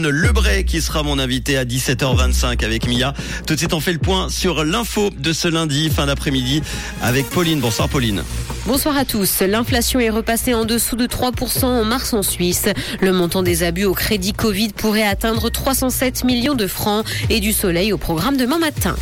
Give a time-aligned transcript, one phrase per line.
[0.00, 3.14] Lebray qui sera mon invité à 17h25 avec Mia.
[3.48, 6.62] Tout de suite, on fait le point sur l'info de ce lundi, fin d'après-midi,
[7.02, 7.58] avec Pauline.
[7.58, 8.22] Bonsoir Pauline.
[8.64, 9.40] Bonsoir à tous.
[9.40, 12.66] L'inflation est repassée en dessous de 3% en mars en Suisse.
[13.00, 17.52] Le montant des abus au crédit Covid pourrait atteindre 307 millions de francs et du
[17.52, 18.94] soleil au programme demain matin.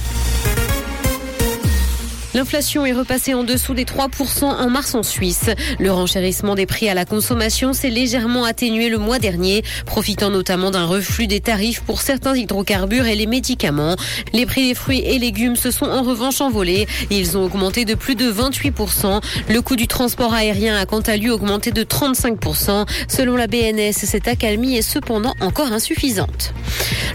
[2.36, 5.48] L'inflation est repassée en dessous des 3% en mars en Suisse.
[5.78, 10.70] Le renchérissement des prix à la consommation s'est légèrement atténué le mois dernier, profitant notamment
[10.70, 13.96] d'un reflux des tarifs pour certains hydrocarbures et les médicaments.
[14.34, 16.86] Les prix des fruits et légumes se sont en revanche envolés.
[17.10, 19.22] Ils ont augmenté de plus de 28%.
[19.48, 22.86] Le coût du transport aérien a quant à lui augmenté de 35%.
[23.08, 26.52] Selon la BNS, cette accalmie est cependant encore insuffisante.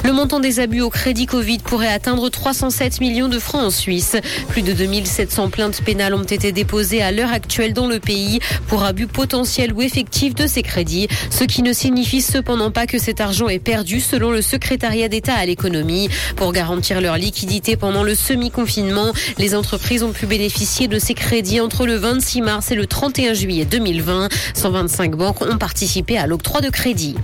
[0.04, 4.16] Le montant des abus au crédit Covid pourrait atteindre 307 millions de francs en Suisse.
[4.50, 4.74] Plus de
[5.12, 9.74] 2700 plaintes pénales ont été déposées à l'heure actuelle dans le pays pour abus potentiels
[9.74, 13.60] ou effectifs de ces crédits, ce qui ne signifie cependant pas que cet argent est
[13.60, 16.08] perdu selon le secrétariat d'État à l'économie.
[16.38, 21.60] Pour garantir leur liquidité pendant le semi-confinement, les entreprises ont pu bénéficier de ces crédits
[21.60, 24.30] entre le 26 mars et le 31 juillet 2020.
[24.54, 27.16] 125 banques ont participé à l'octroi de crédit.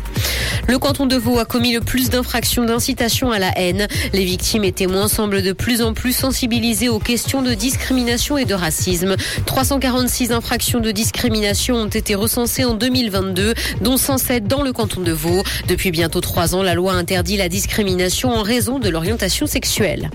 [0.67, 3.87] Le canton de Vaud a commis le plus d'infractions d'incitation à la haine.
[4.11, 7.76] Les victimes et témoins semblent de plus en plus sensibilisés aux questions de discrimination
[8.37, 9.15] et de racisme.
[9.45, 15.11] 346 infractions de discrimination ont été recensées en 2022, dont 107 dans le canton de
[15.11, 15.43] Vaud.
[15.67, 20.09] Depuis bientôt trois ans, la loi interdit la discrimination en raison de l'orientation sexuelle.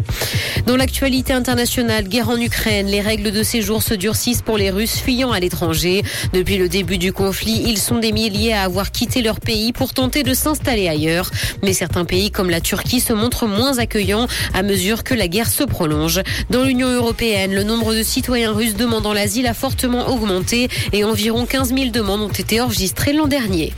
[0.67, 4.99] Dans l'actualité internationale, guerre en Ukraine, les règles de séjour se durcissent pour les Russes
[4.99, 6.03] fuyant à l'étranger.
[6.33, 9.95] Depuis le début du conflit, ils sont des milliers à avoir quitté leur pays pour
[9.95, 11.31] tenter de s'installer ailleurs.
[11.63, 15.49] Mais certains pays comme la Turquie se montrent moins accueillants à mesure que la guerre
[15.49, 16.21] se prolonge.
[16.51, 21.47] Dans l'Union européenne, le nombre de citoyens russes demandant l'asile a fortement augmenté et environ
[21.47, 23.73] 15 000 demandes ont été enregistrées l'an dernier.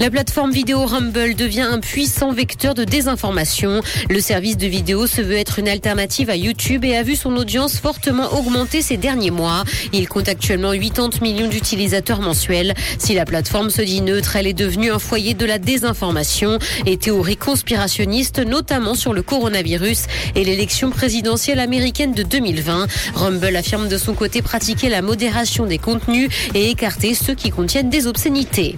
[0.00, 3.80] La plateforme vidéo Rumble devient un puissant vecteur de désinformation.
[4.10, 7.36] Le service de vidéo se veut être une alternative à YouTube et a vu son
[7.36, 9.64] audience fortement augmenter ces derniers mois.
[9.92, 12.74] Il compte actuellement 80 millions d'utilisateurs mensuels.
[12.98, 16.96] Si la plateforme se dit neutre, elle est devenue un foyer de la désinformation et
[16.96, 22.86] théories conspirationnistes, notamment sur le coronavirus et l'élection présidentielle américaine de 2020.
[23.14, 27.90] Rumble affirme de son côté pratiquer la modération des contenus et écarter ceux qui contiennent
[27.90, 28.76] des obscénités.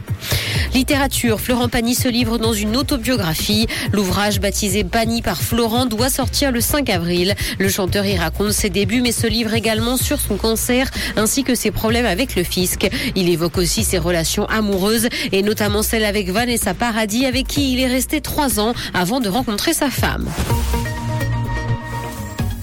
[0.76, 3.66] Littérature, Florent Pagny se livre dans une autobiographie.
[3.92, 7.34] L'ouvrage baptisé Pagny par Florent doit sortir le 5 avril.
[7.58, 11.54] Le chanteur y raconte ses débuts mais se livre également sur son cancer ainsi que
[11.54, 12.90] ses problèmes avec le fisc.
[13.14, 17.80] Il évoque aussi ses relations amoureuses et notamment celle avec Vanessa Paradis avec qui il
[17.80, 20.28] est resté trois ans avant de rencontrer sa femme.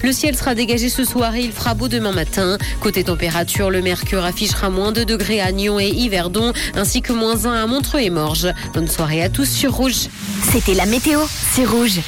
[0.04, 2.58] Le ciel sera dégagé ce soir et il fera beau demain matin.
[2.80, 7.46] Côté température, le mercure affichera moins 2 degrés à Nyon et Yverdon, ainsi que moins
[7.46, 8.52] 1 à Montreux et Morges.
[8.74, 10.10] Bonne soirée à tous sur Rouge.
[10.52, 11.20] C'était la météo,
[11.54, 12.00] c'est Rouge.